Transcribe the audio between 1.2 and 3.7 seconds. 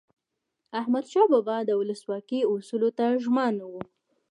بابا به د ولسواکۍ اصولو ته ژمن